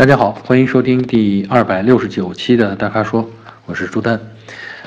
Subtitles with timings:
[0.00, 3.30] 大家好，欢迎收听第二百六十九期的大咖说，
[3.66, 4.18] 我是朱丹。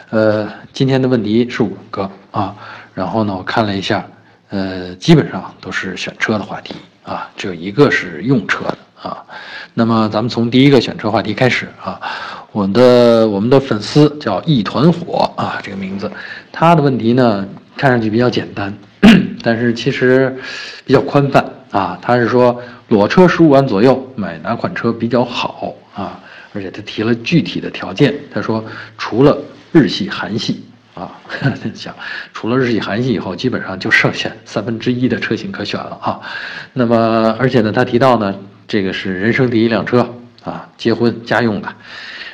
[0.10, 2.56] 呃，今天的问题是五个啊，
[2.96, 4.04] 然后呢，我看了一下，
[4.50, 6.74] 呃，基本上都是选车的话题
[7.04, 9.24] 啊，只有一个是用车的啊。
[9.76, 12.02] 那么咱们从第一个选车话题开始啊，
[12.52, 16.12] 我的我们的粉丝叫一团火啊，这个名字，
[16.52, 18.76] 他的问题呢看上去比较简单，
[19.44, 20.36] 但是其实
[20.88, 22.62] 比较宽泛啊，他是说。
[22.90, 26.20] 裸车十五万左右买哪款车比较好啊？
[26.54, 28.64] 而且他提了具体的条件，他说
[29.00, 29.36] 除了
[29.72, 31.10] 日系、韩系啊，
[31.74, 31.96] 想
[32.34, 36.22] 除了日系、韩系以后，基本上就剩下三分之一的车型可选了啊。
[36.74, 38.36] 那么而且呢，他提到呢，
[38.68, 40.08] 这个是人生第一辆车
[40.44, 41.70] 啊，结婚家用的，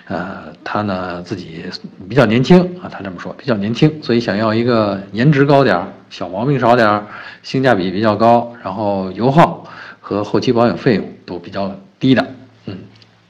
[0.09, 1.63] 呃，他呢自己
[2.09, 7.05] 比较年轻啊，他这么说比较年轻，所以想要一个颜值高点儿、小毛病少点儿、
[7.44, 9.66] 性价比比较高，然后油耗。
[10.02, 12.26] 和后期保养费用都比较低的，
[12.66, 12.76] 嗯，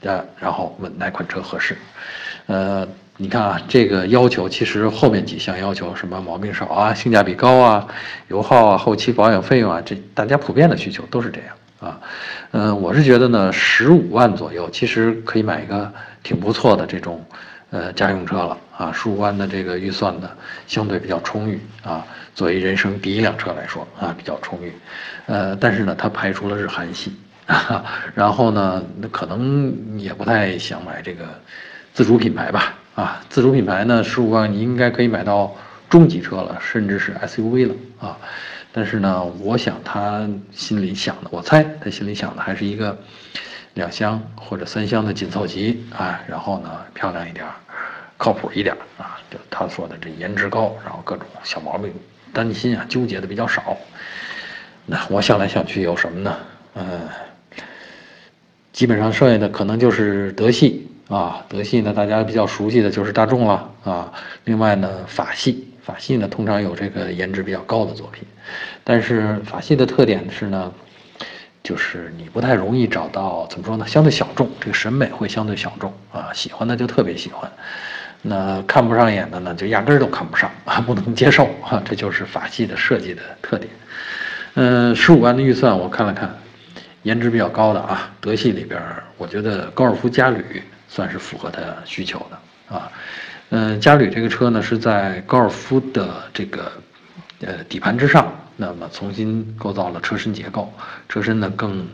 [0.00, 1.76] 呃，然后问哪款车合适？
[2.46, 2.88] 呃，
[3.18, 7.86] 你看啊，这个要求其实后面几项要求，什么毛病少啊，性价比高啊，
[8.28, 12.00] 油耗啊，后期保养费用啊，这大家普遍的需求都是这样啊。
[12.52, 17.22] 嗯，我是觉得呢，十五万左右其实可以买一个挺不错的这种
[17.70, 20.30] 呃家用车了啊，十五万的这个预算呢，
[20.66, 22.06] 相对比较充裕啊。
[22.34, 24.72] 作为人生第一辆车来说啊，比较充裕，
[25.26, 27.12] 呃，但是呢，它排除了日韩系，
[28.14, 31.24] 然后呢，那可能也不太想买这个
[31.92, 35.54] 自主品牌吧，啊，自主品牌呢，十五万你应该可以买到
[35.90, 38.16] 中级车了，甚至是 SUV 了啊，
[38.72, 42.96] 但是呢，我想他心里想的，我猜他心里想的还是一个
[43.74, 47.46] 两厢或者三厢的紧凑级啊，然后呢，漂亮一点，
[48.16, 51.92] 靠谱一点啊，就他说的这颜值高，然后各种小毛病。
[52.32, 53.76] 担心啊，纠结的比较少。
[54.86, 56.36] 那我想来想去有什么呢？
[56.74, 57.08] 嗯，
[58.72, 64.12] 基本上剩下的可能就是德系啊，德系呢大家比较熟悉的就是大众了啊。
[64.44, 68.22] 另外呢，法系，法系呢通常有这个颜值比较高的作品，
[68.84, 70.72] 但是法系的特点是呢，
[71.62, 73.86] 就是你不太容易找到怎么说呢？
[73.86, 77.50] 相对小众，这个审美会相对小众啊，喜欢的就特别喜欢。
[78.22, 83.70] 那看不上眼的呢，就压根儿都看不上啊，不能接受啊，这就是法系的设计的特点。
[84.54, 86.34] 嗯，十五万的预算我看了看，
[87.02, 88.80] 颜值比较高的啊，德系里边，
[89.16, 92.90] 我觉得高尔夫嘉旅算是符合他需求的啊。
[93.50, 96.70] 嗯，嘉旅这个车呢是在高尔夫的这个
[97.40, 100.70] 呃底盘之上，那么重新构造了车身结构，
[101.08, 101.88] 车身呢更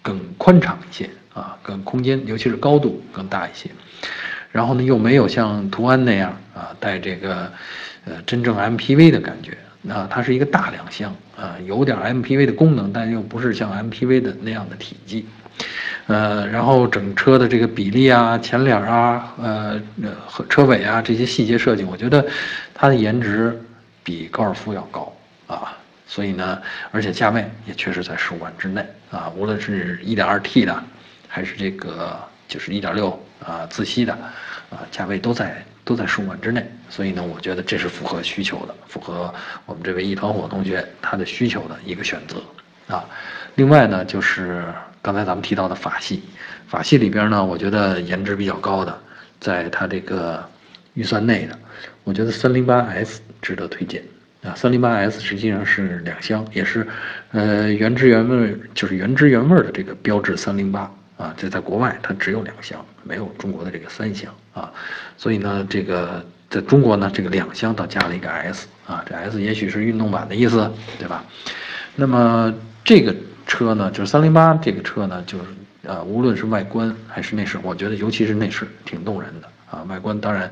[0.00, 3.70] 更宽敞一些啊，更空间尤其是高度更大一些。
[4.50, 7.52] 然后呢，又没有像途安那样啊带这个，
[8.06, 9.56] 呃，真正 MPV 的感觉。
[9.82, 15.26] 那它是一个大两厢啊，有点 MPV 的功能，但又不是像 MPV 的那样的体积。
[16.06, 19.80] 呃，然后整车的这个比例啊、前脸啊、呃
[20.26, 22.26] 和车尾啊这些细节设计，我觉得
[22.72, 23.62] 它的颜值
[24.02, 25.12] 比高尔夫要高
[25.46, 25.76] 啊。
[26.08, 26.60] 所以呢，
[26.90, 30.82] 而且价位也确实在十五万之内啊，无论是一点二 T 的，
[31.28, 32.18] 还是这个。
[32.48, 33.10] 就是一点六
[33.44, 34.12] 啊，自吸的，
[34.70, 39.30] 啊，价位都在都在十五万之内，所以呢，我觉得这是符合需求的，符合
[39.66, 42.42] 我们这位一团火同学他的需求的一个选择
[42.86, 43.04] 啊。
[43.56, 44.64] 另外呢，就是
[45.02, 46.22] 刚才咱们提到的法系，
[46.66, 48.98] 法系里边呢，我觉得颜值比较高的，
[49.38, 50.42] 在它这个
[50.94, 51.58] 预算内的，
[52.02, 54.02] 我觉得三零八 S 值得推荐
[54.42, 54.54] 啊。
[54.54, 56.86] 三零八 S 实际上是两厢，也是
[57.32, 60.90] 呃原汁原味，就是原汁原味的这个标致三零八。
[61.18, 64.72] 啊，这在国外它只有两厢，没有中国的这个三厢啊，
[65.16, 71.24] 所以呢，这个在中国呢，这个两厢倒加了一个 S 啊，这 S 也许是运动版的意思，对吧？
[71.96, 73.12] 那么这个
[73.48, 75.44] 车呢，就是三零八这个车呢，就是
[75.82, 79.82] 呃，无论是外观还是内饰，我觉得尤其是内饰挺动人的啊。
[79.88, 80.48] 外观当然，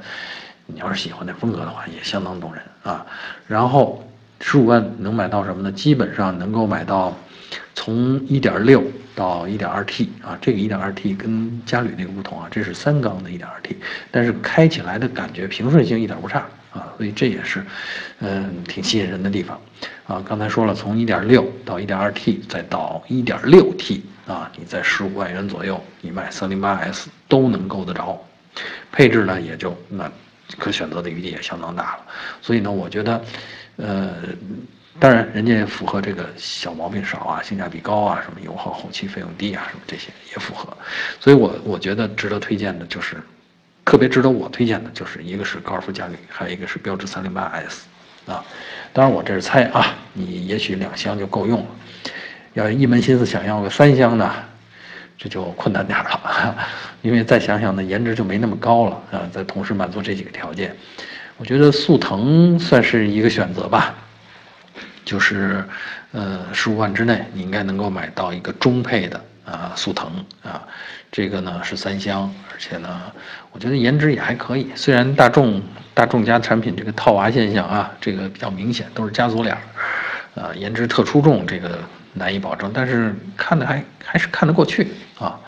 [0.66, 3.06] 你要是喜欢那风格的话，也相当动人啊。
[3.46, 4.04] 然后
[4.40, 5.72] 十五万能买到什么呢？
[5.72, 7.16] 基本上能够买到
[7.74, 8.82] 从一点六。
[9.16, 13.74] 到一点二 T 啊，这个一点二 T 跟嘉旅那个不同啊，这是三缸的一点二 T，
[14.10, 17.64] 但是开起来的感觉平顺性一点不差啊，所以这也是，
[18.18, 19.58] 嗯，挺吸引人的地方
[20.06, 20.22] 啊。
[20.28, 28.22] 刚才说了，从一点六到一点二 T，再到一点六 T 啊，你在十五万元左右，你买三零八 S 都能够得着，
[28.92, 30.12] 配置呢也就那
[30.58, 32.06] 可选择的余地也相当大了，
[32.40, 33.24] 所以呢，我觉得，
[33.76, 34.14] 呃。
[34.98, 40.74] 当然，人家也符合这个小毛病少啊，性价比高啊，什么油耗、后期费用低啊，什么这些也符合。
[41.20, 43.18] 所以，我我觉得值得推荐的就是，
[43.84, 47.84] 特别值得我推荐的就是一个是高尔夫嘉旅，还有一个是标致三零八 S，
[48.24, 48.42] 啊，
[48.94, 51.66] 当然我这是猜啊，你也许两厢就够用了。
[52.54, 54.34] 要一门心思想要个三厢呢，
[55.18, 56.56] 这就困难点了，
[57.02, 59.22] 因为再想想呢，颜值就没那么高了啊。
[59.32, 60.76] 再同时满足这几个条件，
[61.38, 63.94] 我觉得速腾算是一个选择吧。
[65.04, 65.64] 就是，
[66.10, 70.10] 呃，十五万之内，你应该能够买到一个中配的啊速腾
[70.42, 70.62] 啊。
[71.12, 73.00] 这个呢是三厢，而且呢，
[73.52, 74.68] 我觉得颜值也还可以。
[74.74, 75.62] 虽然大众
[75.94, 81.78] 大众家产品这个套娃现象啊，这个比较明显，都是家族脸儿，啊，颜值特出众，这个
[82.16, 82.70] 难以保证。
[82.74, 85.38] 但是看的还还是看得过去啊，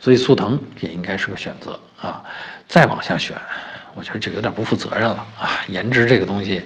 [0.00, 2.24] 所以速腾也应该是个选择啊。
[2.66, 3.36] 再往下选，
[3.94, 5.50] 我觉得这个有点不负责任了啊。
[5.68, 6.62] 颜值这个东西，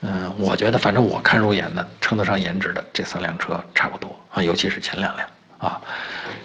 [0.00, 5.28] 嗯，我觉得反正我看入眼的，称得上颜值的这三辆车差不多啊，尤其是前两辆。
[5.58, 5.80] 啊，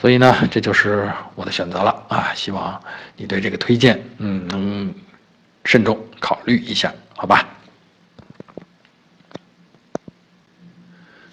[0.01, 2.31] 所以呢，这就是我的选择了啊！
[2.33, 2.81] 希望
[3.15, 4.91] 你对这个推荐，嗯，能
[5.65, 7.47] 慎重考虑一下，好吧？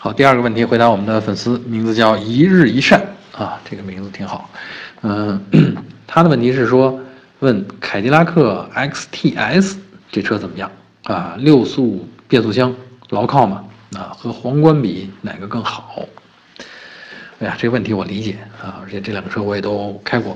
[0.03, 3.07] 好，第二个问题回答我们的粉丝，名字叫一日一善
[3.37, 4.49] 啊，这个名字挺好。
[5.03, 5.39] 嗯，
[6.09, 6.99] 他的问题是说，
[7.41, 9.77] 问凯迪拉克 XTS
[10.11, 10.73] 这车怎么样
[11.05, 11.35] 啊？
[11.37, 12.75] 六速变速箱
[13.11, 13.63] 牢靠吗？
[13.95, 16.07] 啊，和皇冠比哪个更好？
[17.41, 20.35] 哎呀，这个问题我理解啊，而且这两个车我也都开过。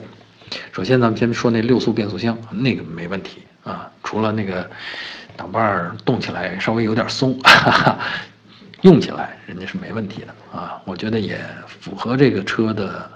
[0.73, 4.69] 首先，咱们先说那六速变速箱，那个没问题啊，除了那个
[5.39, 7.99] 挡把儿动起来稍微有点松，哈哈，
[8.85, 10.81] 用起来人家是没问题的啊。
[10.87, 13.11] 我觉得也符合这个车的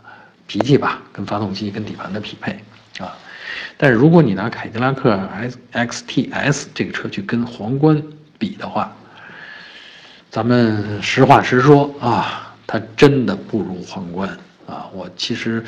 [0.46, 2.52] 脾气吧，跟发动机跟底盘的匹配
[2.98, 3.16] 啊。
[3.76, 8.02] 但是如果你拿凯迪拉克 S X T S 这个车去跟皇冠
[8.38, 8.94] 比的话，
[10.30, 12.44] 咱们实话实说啊。
[12.70, 14.28] 它真的不如皇冠
[14.66, 14.86] 啊！
[14.92, 15.64] 我其实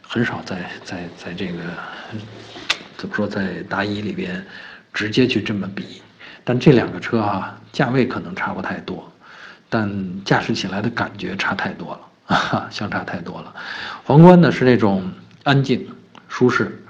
[0.00, 1.58] 很少在在在这个
[2.96, 4.46] 怎么说，在答疑里边
[4.92, 6.00] 直接去这么比。
[6.44, 9.12] 但这两个车啊，价位可能差不太多，
[9.68, 12.00] 但驾驶起来的感觉差太多了
[12.36, 13.54] 啊，相差太多了。
[14.04, 15.10] 皇冠呢是那种
[15.44, 15.88] 安静、
[16.28, 16.82] 舒适，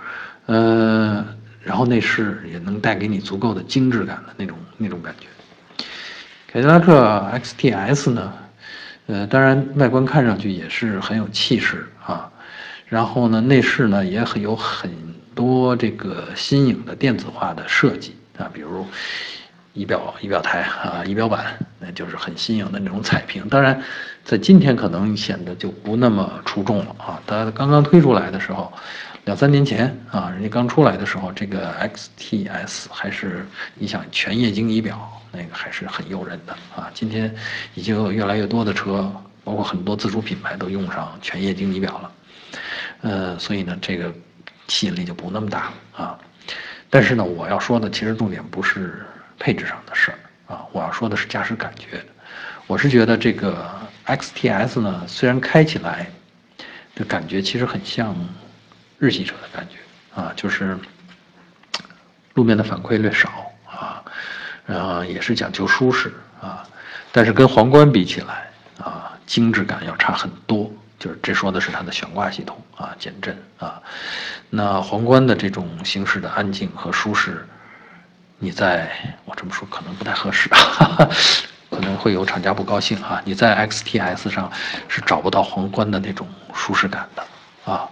[0.47, 1.25] 呃，
[1.63, 5.27] 然后内饰也能带给你足够的精致感的那种那种感觉。
[6.51, 8.33] 凯迪拉克 XTS 呢？
[9.09, 12.29] 呃，当然，外观看上去也是很有气势啊，
[12.89, 14.91] 然后呢，内饰呢也很有很
[15.33, 18.85] 多这个新颖的电子化的设计啊，比如
[19.77, 23.49] 仪表仪表台啊，仪表板，那就是很新颖的那种彩屏。
[23.49, 23.81] 当然，
[24.25, 27.23] 在今天可能显得就不那么出众了啊。
[27.27, 28.73] 它刚刚推出来的时候，
[29.25, 35.13] 两三年前啊，人家刚出来的时候，这个 XTS 还是你想全液晶仪表。
[35.33, 36.89] 那个还是很诱人的啊！
[36.95, 37.35] 今天
[37.75, 39.13] 已经有越来越多的车，
[39.45, 42.13] 包括很多自主品牌都用上全液晶仪表了，
[43.03, 44.11] 呃，所以呢，这个
[44.69, 46.19] 吸引力就不那么大了啊。
[46.89, 49.05] 但是呢，我要说的其实重点不是
[49.39, 50.19] 配置上的事儿
[50.55, 52.05] 啊，我要说的是驾驶感觉。
[52.67, 53.69] 我是觉得这个
[54.07, 56.11] XTS 呢，虽然开起来
[56.95, 58.15] 的感觉其实很像
[58.99, 59.77] 日系车的感觉
[60.21, 60.79] 啊，就是
[62.35, 63.53] 路面的反馈略少。
[63.69, 64.03] 啊，
[64.65, 66.11] 然后也是讲究舒适
[66.41, 66.67] 啊，
[67.13, 70.73] 但是跟皇冠比起来啊，精致感要差很多。
[70.99, 73.83] 就是这说的是它的悬挂系统啊，减震啊。
[74.49, 77.47] 那皇冠的这种形式的安静和舒适，
[78.39, 78.91] 你在
[79.25, 80.49] 我这么说可能不太合适，
[81.71, 83.21] 可能会有厂家不高兴啊。
[83.25, 84.51] 你在 XTS 上
[84.89, 87.89] 是找不到皇冠的那种舒适感的啊。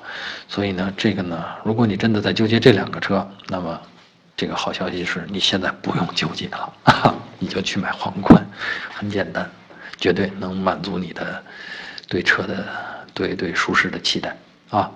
[0.49, 3.81] 所以呢，这个呢，如果你真的在纠结这两个车，那么。
[4.37, 6.75] 这个好消息是你现在不用纠结了，
[7.39, 8.45] 你就去买皇冠，
[8.93, 9.49] 很简单，
[9.97, 11.41] 绝对能满足你的
[12.09, 12.67] 对车的
[13.15, 14.37] 对对舒适的期待
[14.71, 14.91] 啊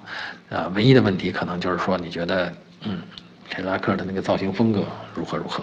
[0.50, 0.66] 啊！
[0.74, 3.00] 唯一的问题可能就是说你觉得嗯，
[3.48, 5.62] 凯迪拉克的那个造型风格如何如何？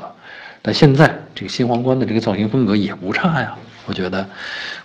[0.62, 4.27] 但现在这个新皇冠的这个造型风格也不差呀，我觉得，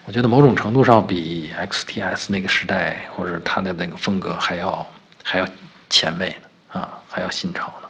[0.04, 4.86] 我觉得某种程度上比 XTS 那个时代或者它的那个风格还要
[5.22, 5.48] 还要
[5.88, 7.88] 前卫呢啊，还要新潮呢。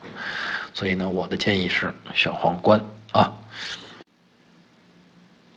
[0.72, 3.32] 所以呢，我的建议是选皇冠啊。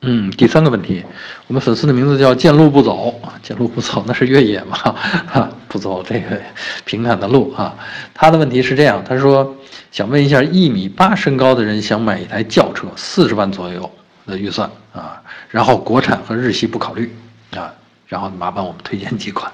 [0.05, 1.01] 嗯，第三个问题，
[1.47, 6.37] 我们粉丝的名字叫见路不走，见路不走那是越野嘛，哈， 不走这个
[6.83, 7.73] 平坦的路啊。
[8.13, 9.55] 他的问题是这样，他说
[9.91, 13.89] 想问一下，一米八身高的人想买一台轿车，四十万左右
[14.27, 17.15] 的预算啊，然后国产和日系不考虑
[17.55, 17.73] 啊，
[18.05, 19.49] 然后麻烦我们推荐几款。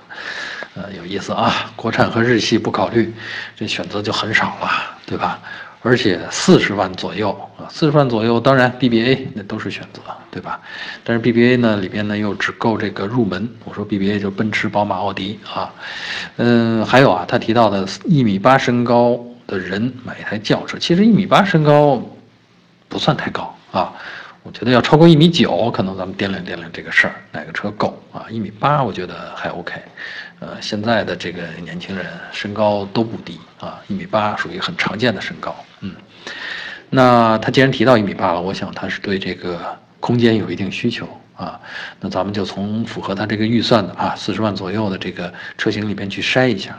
[0.74, 3.14] 呃，有意思啊，国产和日系不考虑，
[3.56, 4.70] 这选择就很少了，
[5.06, 5.40] 对吧？
[5.82, 10.60] 而且四十万左右啊，四十万左右，当然 BBA 那都是选择，对吧？
[11.06, 13.50] 但是 BBA 呢里边呢又只够这个入门。
[13.64, 15.74] 我说 BBA 就奔驰、宝马、奥迪啊，
[16.36, 19.18] 嗯，还有啊，他提到的一米八身高
[19.48, 22.04] 的人买一台轿车，其实一米八身高
[22.90, 23.94] 不算太高啊。
[24.44, 28.26] 我觉得要超过一米九，可能咱们掂量掂量这个事儿，哪个车够啊？
[28.30, 29.74] 一米八，我觉得还 OK，
[30.40, 35.56] 呃，现在的这个年轻人身高都不低啊，一米八属于很常见的身高。
[36.90, 41.60] 那他既然提到一米八了，我想他是对这个空间有一定需求啊。
[42.00, 46.78] 那咱们就从符合他这个预算的啊，四十万左右的这个车型里边去筛一下。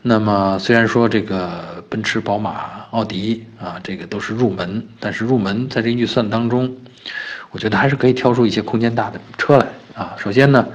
[0.00, 6.76] 那么虽然说这个奔驰、宝马、奥迪啊，这个都是入门，但是入门在这预算当中，
[7.50, 10.14] 我觉得还是可以挑出一些空间大的车来啊。
[10.18, 10.66] 首先呢，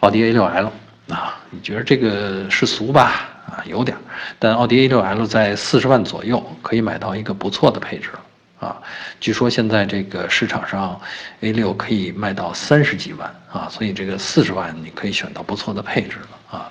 [0.00, 0.70] 奥迪 A6L
[1.12, 3.28] 啊，你觉得这个是俗吧？
[3.46, 3.96] 啊，有点，
[4.38, 8.20] 但奥迪 A6L 在四十万左右可以买到一个不错的配置了。
[8.66, 8.80] 啊，
[9.20, 10.98] 据说现在这个市场上
[11.40, 16.70] ，A6 可以卖到三十几万啊，所以这个四十万你可以选到不错的配置了啊。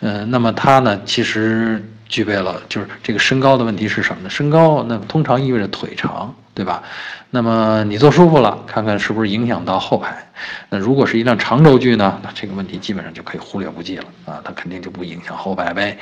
[0.00, 4.30] 嗯，那么它呢，其实具备了就是这个身高的问题是什么呢？
[4.30, 6.82] 身高那通常意味着腿长，对吧？
[7.30, 10.30] 那么你坐舒服了，看看是不是影响到后排？
[10.68, 15.98] 那如果是一辆长轴距呢，那这个问题基本上就可以忽略不计了啊，它肯定就不影响后排呗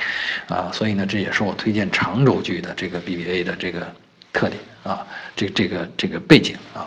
[0.49, 0.71] 啊。
[0.73, 3.87] 所以呢，这也是我推荐长轴距的这个 BBA 的这个。
[4.33, 5.04] 特点啊，
[5.35, 6.87] 这这个这个背景啊，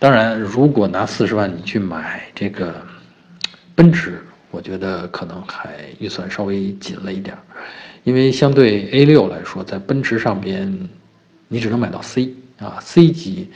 [0.00, 2.84] 当然，如果拿四十万你去买这个
[3.76, 4.20] 奔驰，
[4.50, 7.38] 我觉得可能还预算稍微紧了一点，
[8.02, 10.88] 因为相对 A 六来说，在奔驰上边，
[11.46, 13.50] 你只能买到 C 啊，C 级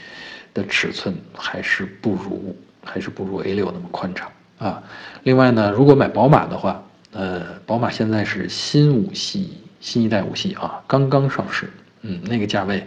[0.53, 4.81] 的尺寸还是不如还是不如 A 六那么宽敞啊。
[5.23, 11.69] 另外呢，如果买宝马的话，呃，宝马现在是新五系新一代五系啊，刚刚上市。
[12.01, 12.81] 嗯，那个价位，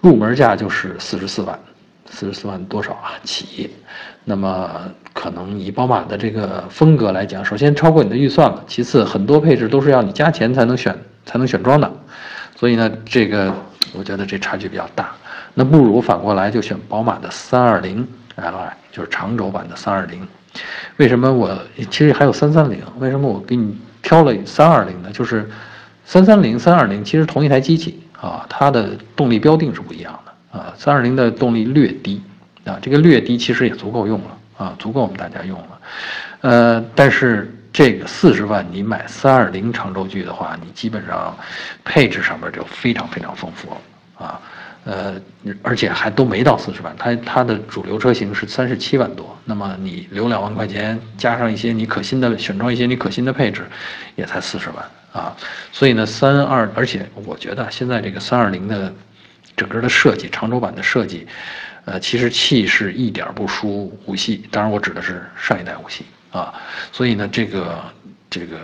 [0.00, 1.58] 入门价就是四十四万，
[2.08, 3.12] 四十四万多少啊？
[3.24, 3.68] 起，
[4.24, 11.92] 那么可能以宝马的这个风格来讲，首先超过你的预算了，其次很多配置都是要你加钱才能选才能选装的，
[12.56, 13.54] 所以呢，这个
[13.92, 15.10] 我觉得这差距比较大。
[15.54, 18.06] 那不如反过来就选宝马的三二零
[18.36, 20.26] Li，就是长轴版的三二零。
[20.96, 21.58] 为什么我
[21.90, 22.78] 其实还有三三零？
[22.98, 25.10] 为什么我给你挑了三二零呢？
[25.12, 25.48] 就是
[26.04, 27.98] 三三零、三二零其实同一台机器。
[28.22, 32.22] 啊，它的动力标定是不一样的啊，三二零的动力略低
[32.64, 35.80] 啊，这个略低其实也足够用了啊，足够我们大家用了，
[36.42, 41.34] 呃，但是这个四十万你买三二零长轴距的话，你基本上
[41.84, 44.40] 配置上面就非常非常丰富了啊，
[44.84, 45.14] 呃，
[45.62, 53.64] 而且还都没到四十万，它它的主流车型是三十七万多，那么你留两万块钱，加上一些你可心的选装一些你可心的配置，
[54.16, 54.84] 也才四十万。
[55.12, 55.36] 啊，
[55.70, 58.90] 所以呢，三二，而且我觉得现在这个三二零的
[59.54, 61.26] 整个的设计，长轴版的设计，
[61.84, 66.52] 呃，其实气势一点不输五系，当然我指的是上一代五系啊。
[66.90, 67.78] 所以呢，这个
[68.28, 68.58] 这个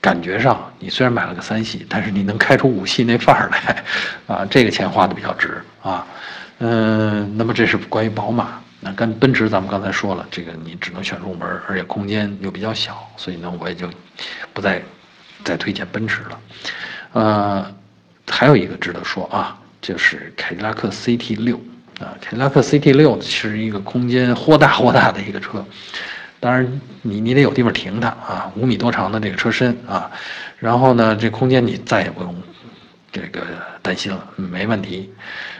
[0.00, 3.84] 感觉上，你虽然买了个三系，但是你能开出五系那范儿来，
[4.26, 6.06] 啊，这个钱花的比较值啊。
[6.58, 13.88] 嗯，那么这是关于宝马，那跟奔驰咱们刚才说了，这个你只能选入门，而且空间又比较小，所以呢，我也就
[14.52, 14.82] 不再。
[15.44, 16.40] 再推荐奔驰了，
[17.14, 17.74] 呃，
[18.30, 21.56] 还有一个值得说啊，就是凯迪拉克 CT 六
[21.98, 25.66] 啊，凯迪拉克 CT 六是一个空间豁大豁大的一个车，
[26.42, 30.10] 当然你你得有地方停它啊，五米多长的这个车身啊，
[30.58, 32.34] 然后呢，这空间你再也不用
[33.12, 33.46] 这个
[33.80, 35.08] 担心了，没问题，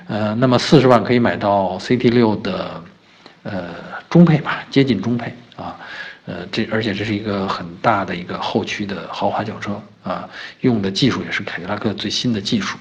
[0.08, 2.82] 呃，那么四十万可以买到 CT 六的
[3.44, 3.66] 呃
[4.10, 5.78] 中配吧，接近中配啊。
[6.24, 10.28] 呃，这而且这是一个很大的一个后驱的豪华轿车啊，
[10.62, 12.76] 用的技术也是凯迪拉克最新的技术，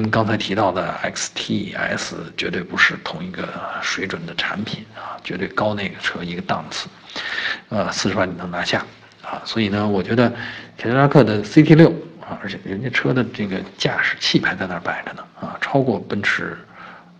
[0.00, 3.48] 跟刚才提到的 XTS 绝对不是同一个
[3.82, 6.88] 水准的产品啊，绝对高那个车一个档次，
[7.68, 8.84] 呃，四十万你能拿下
[9.22, 10.28] 啊，所以呢，我觉得
[10.76, 16.56] 凯迪拉克的 CT 六啊，而且人家车的这个驾驶气派在那儿摆着呢啊，超过奔驰，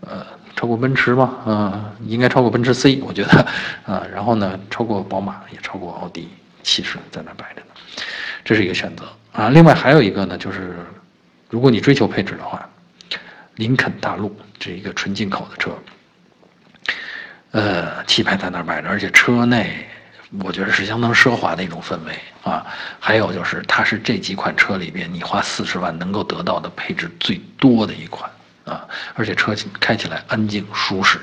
[0.01, 0.25] 呃。
[0.55, 1.33] 超过奔驰吗？
[1.47, 3.45] 嗯，应该超过奔驰 C，我觉得，
[3.85, 6.29] 啊，然后呢，超过宝马，也超过奥迪，
[6.61, 7.67] 气势在那儿摆着呢，
[8.45, 9.49] 这是一个选择啊。
[9.49, 10.75] 另外还有一个呢，就是
[11.53, 12.67] 如果你追求配置的话，
[13.57, 15.69] 林肯大陆这一个纯进口的车，
[17.51, 19.87] 呃，气派在那摆着，而且车内
[20.43, 22.65] 我觉得是相当奢华的一种氛围啊。
[22.99, 28.27] 还有就是它是这几款车里边你花四十万能够得到的配置最多的一款。
[28.65, 31.19] 啊，而且车开起来安静舒适，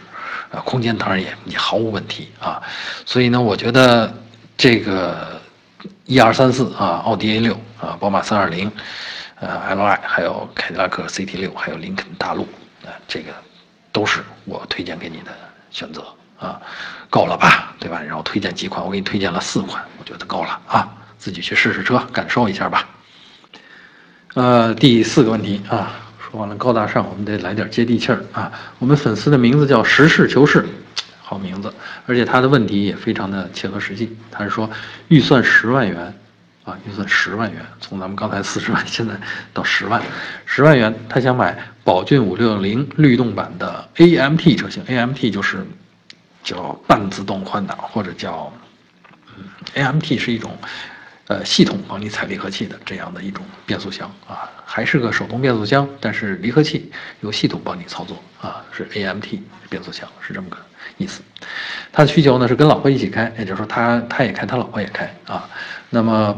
[0.53, 2.63] 啊，空间当然也也毫无问题啊，
[3.05, 4.15] 所以呢，我觉得
[4.57, 5.41] 这个
[6.05, 8.71] 一二三四啊，奥迪 A 六啊，宝马三二零，
[9.41, 12.43] 呃，Li，还有凯迪拉克 CT 六，还有林肯大陆，
[12.85, 13.33] 啊，这个
[13.91, 15.33] 都是我推荐给你的
[15.71, 16.07] 选择
[16.39, 16.61] 啊，
[17.09, 18.01] 够了吧，对吧？
[18.01, 22.89] 然后推荐几款，我给你推荐了四款，我觉得够了啊，自己去试试车，感受一下吧。
[24.35, 25.97] 呃，第四个问题啊。
[26.31, 28.53] 说完了高大上，我们得来点接地气儿啊！
[28.79, 30.65] 我们粉丝的名字叫实事求是，
[31.21, 31.75] 好名字，
[32.07, 34.17] 而且他的问题也非常的切合实际。
[34.31, 34.71] 他是说，
[35.09, 36.20] 预算十万元，
[36.87, 39.15] 预算十万元，从咱们刚才四十万，现在
[39.53, 40.03] 到十万，
[40.45, 45.67] 十万元，他想买宝骏五六零律动版的 AMT 车型，AMT 就是
[46.43, 48.53] 叫半自动换挡，或者叫，
[49.37, 50.57] 嗯，AMT 是一种。
[51.27, 60.57] 呃，系统帮你踩离合器的这样的一种变速箱啊，还是个手动变速箱，但是离合器由系统帮你操作啊，是 AMT 变速箱，是这么个
[60.97, 61.23] 意思。
[61.93, 65.49] 他的需求呢是跟老婆一起开，也就是说他他也开，他老婆也开啊。
[65.89, 66.35] 那么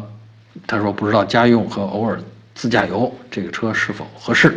[0.66, 2.20] 他说不知道家用和偶尔
[2.54, 4.54] 自驾游这个车是否合适？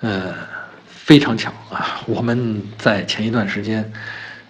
[0.00, 0.34] 呃，
[0.86, 3.92] 非常巧啊，我们在前一段时间。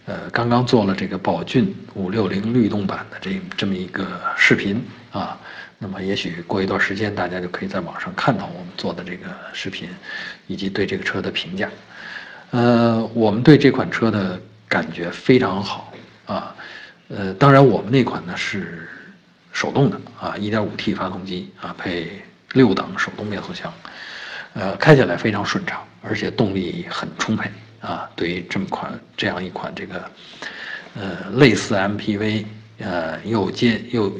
[0.05, 4.05] 呃，刚刚做了这个宝骏五六零律动版的这这么一个
[4.37, 5.39] 视频啊，
[5.79, 9.89] 那么也许过一段时间，大家就可以在网上看到我们做的这个视频，
[10.49, 11.71] 以及对这个车的评价。
[12.51, 15.93] 呃，我们对这款车的感觉非常好
[16.27, 16.53] 啊。
[17.07, 18.89] 呃，当然我们那款呢是
[19.53, 23.73] 手动的啊，1.5T 发动机啊，配六档手动变速箱，
[24.55, 27.51] 呃，开起来非常顺畅，而且动力很充沛。
[27.83, 30.09] 啊，对于这么款这样一款这个，
[30.95, 32.45] 呃，类似 MPV，
[32.79, 34.17] 呃，又接又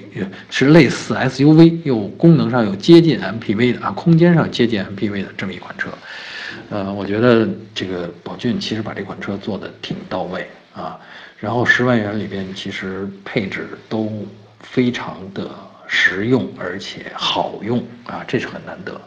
[0.51, 5.91] 是类似 SUV，又功能上又接近 MPV 的啊，空间上接近 MPV 的这么一款车，
[6.71, 10.99] 呃，我觉得这个宝骏其实把这款车做的挺到位啊，
[11.39, 14.27] 然后十万元里边其实配置都
[14.63, 15.51] 非常的
[15.87, 19.01] 实用而且好用啊，这是很难得，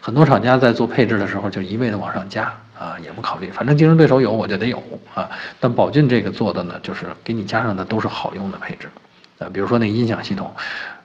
[0.00, 2.52] 很多厂家在做配置的时候就一味的往上加。
[2.78, 4.82] 啊，也不考虑，反正竞争对手有我就得有
[5.14, 5.30] 啊。
[5.58, 8.90] 但宝骏这个做的呢，就是给你加上的都是好用的配置，
[9.38, 10.54] 啊，比如说那音响系统，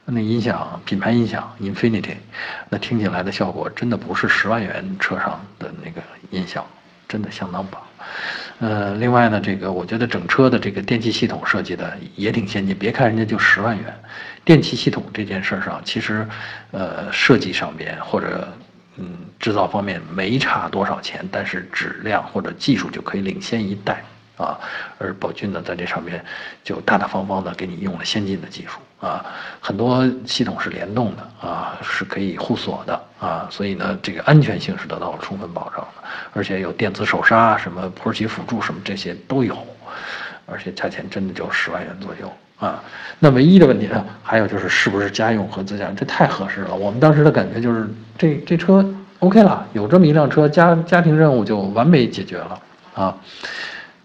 [0.03, 2.17] 那音响品牌音响 Infinity，
[2.67, 6.65] 那听起来的效果真的不是十万元车上的那个音响，
[7.08, 7.81] 真的相当棒。
[8.61, 13.93] 呃，另外呢，这个我觉得整车的这个电气系统设计的也挺先进，别看人家就十万元，
[14.45, 16.25] 电气系统这件事儿上，其实，
[16.71, 18.47] 呃，设计上边或者。
[18.97, 19.07] 嗯，
[19.39, 24.03] 制造方面没差多少钱，但是质量或者技术就可以领先一代
[24.41, 24.59] 啊。
[24.97, 26.23] 而宝骏呢，在这上面
[26.63, 29.25] 就大大方方的给你用了先进的技术啊，
[29.59, 39.57] 很多系统是联动的啊，是可以互锁的啊，所以呢，这个安全性是得到了充分保障的，而且有电子手刹、什么坡起辅助什么这些都有，
[40.45, 42.31] 而且价钱真的就十万元左右。
[42.59, 42.79] 啊，
[43.17, 46.75] 那唯一的问题呢，还有就是是不是家用和自驾，这太合适了。
[46.75, 52.59] 我们当时的感觉就是这这车 OK 了，有这么一辆车，家家庭任务就完美解决了
[52.93, 53.17] 啊。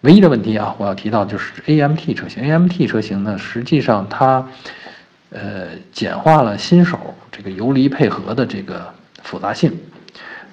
[0.06, 4.46] 唯一的问题啊，我要提到就是 AMT 车型，AMT 车型呢，实际上它
[5.30, 9.76] 呃简化了新手这个游离配合的这个复杂性，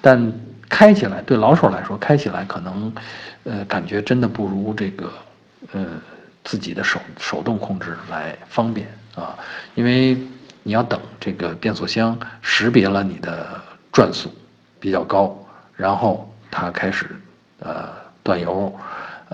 [0.00, 0.32] 但
[0.68, 2.92] 开起来对老手来说，开起来可能
[3.44, 5.12] 呃感觉真的不如这个
[5.72, 5.86] 呃。
[6.46, 9.34] 自己的手手动控制来方便啊，
[9.74, 10.14] 因为
[10.62, 13.46] 你要等这个变速箱识别了你的
[13.90, 14.30] 转速
[14.78, 15.34] 比较高，
[15.74, 17.18] 然后它开始
[17.60, 17.88] 呃
[18.22, 18.70] 断油，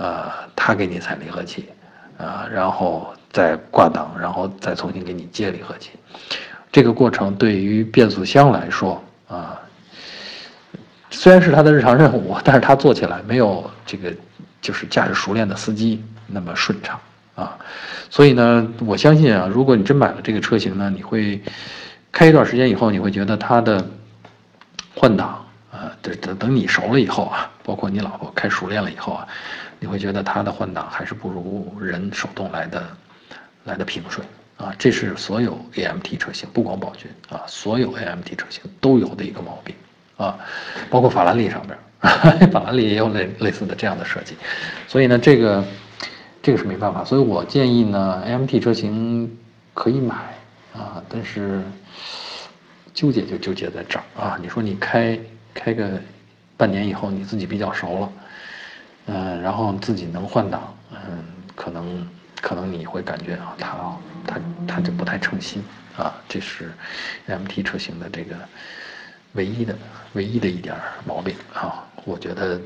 [0.00, 1.68] 呃他给你踩离合器，
[2.16, 5.90] 啊然后再挂档，然后再重新给你接离合器，
[6.72, 9.60] 这个过程对于变速箱来说啊，
[11.10, 14.10] 虽然是他的日常任务，但是他做起来没有这个
[14.62, 16.02] 就是驾驶熟练的司机。
[16.32, 16.96] 那么顺畅
[17.34, 17.58] 啊，
[18.08, 21.42] 所以呢，我相信啊，如果你真买了这个车型呢，你会
[22.12, 23.84] 开一段时间以后，你会觉得它的
[24.94, 29.26] 换挡啊，等等等你熟了以后啊，包括你老婆开熟练了以后啊，
[29.81, 32.87] 你会觉得它的换挡还是不如人手动来的
[33.64, 34.25] 来的平顺
[34.57, 34.73] 啊。
[34.79, 39.75] 这是所有 AMT 车型，不光宝骏啊，所有 AMT 车型都有的一个毛病
[40.16, 40.38] 啊，
[40.88, 41.77] 包括法拉利上边，
[42.53, 44.37] 法拉利也有类类似的这样的设计，
[44.87, 45.64] 所以呢，这个。
[46.43, 49.31] 这个是没办法，所以我建议呢，AMT 车型
[49.75, 50.14] 可以买
[50.73, 51.61] 啊，但是
[52.95, 54.38] 纠结就纠结在这儿啊。
[54.40, 55.21] 你说你开
[55.53, 56.01] 开个
[56.57, 58.12] 半年以后，你自己比较熟了，
[59.12, 61.25] 嗯，然后自己能换挡，嗯，
[61.57, 62.09] 可能
[62.40, 63.77] 可能你会感觉啊，它
[64.27, 65.62] 它它就不太称心
[65.96, 66.14] 啊。
[66.29, 66.70] 这是
[67.27, 68.37] AMT 车型的这个
[69.33, 69.77] 唯一的
[70.12, 71.85] 唯一的一点毛病啊。
[72.05, 72.61] 我觉得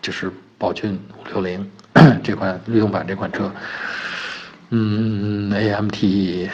[0.00, 1.70] 就是宝骏五六零。
[2.22, 3.50] 这款律动版这款车，
[4.70, 6.48] 嗯，AMT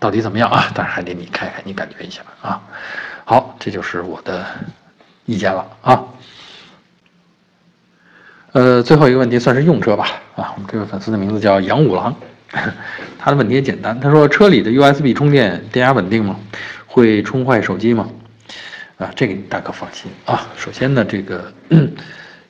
[0.00, 0.66] 到底怎么样啊？
[0.74, 2.60] 当然还得你开开，你感觉一下啊。
[3.24, 4.44] 好，这就是我的
[5.24, 6.02] 意见了啊。
[8.56, 10.50] 呃，最后一个问题算是用车吧啊。
[10.54, 12.16] 我们这位粉丝的名字叫杨五郎，
[13.20, 16.34] 他的问题也简单，他说车里的 USB 充电电压稳定吗？
[16.86, 18.08] 会充坏手机吗？
[18.96, 20.48] 啊，这个你大可放心啊。
[20.56, 21.52] 首先呢，这个。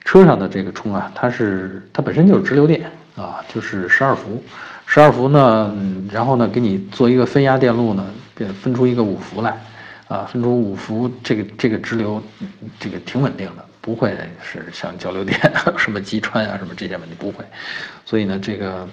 [0.06, 4.40] 车上的这个充啊，它是它本身就是直流电啊，就是十二伏，
[4.86, 5.76] 十二伏呢，
[6.12, 9.60] 然后呢给你做一个分压电路呢，变分出一个五伏来，
[10.06, 12.22] 啊，分出五伏，这个这个直流，
[12.78, 15.40] 这个挺稳定的，不会是像交流电
[15.78, 17.42] 什么击穿啊什么这些问题不会，
[18.04, 18.86] 所以呢这个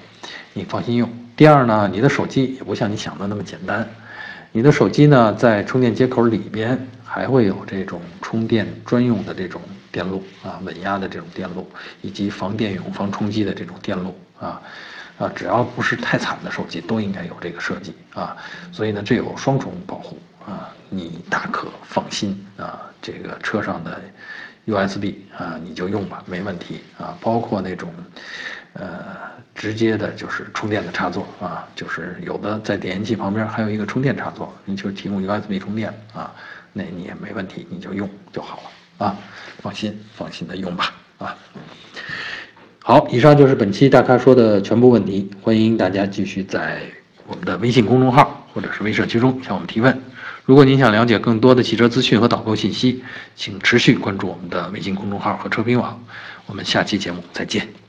[0.53, 1.11] 你放心用。
[1.35, 3.89] 第二呢，你的手机也不像你想的那么简单，
[4.51, 9.59] 你的手机呢在充电接口里边还会有这种充电专用的这种。
[9.93, 11.69] 电路啊，稳压的这种电路，
[12.01, 14.59] 以及防电永防冲击的这种电路啊，
[15.19, 18.35] 啊，只要不是太惨的手机，都应该有这个设计啊。
[18.71, 22.81] 所以呢，这有双重保护啊，你大可放心啊。
[23.03, 24.01] 这个车上的
[24.65, 27.17] USB 啊，你就用吧，没问题啊。
[27.21, 27.93] 包括那种
[28.73, 29.05] 呃
[29.53, 36.33] 直接的，就是充电的插座啊，就是有的在点烟器旁边还有一个充电插座，你就提供 USB 充电啊，
[36.71, 39.05] 那你也没问题，你就用就好了。
[39.05, 39.17] 啊，
[39.61, 40.93] 放心，放心的用吧。
[41.17, 41.35] 啊，
[42.79, 45.29] 好，以上就是本期大咖说的全部问题。
[45.41, 46.81] 欢迎大家继续在
[47.27, 49.99] 我们的微信公众号或者是微社区中向我们提问。
[50.45, 53.03] 如果您想了解更多的汽车资讯和导购信息，
[53.35, 56.03] 请持续关注我们的微信公众号和车评网。
[56.47, 57.82] 我们下期节目再见。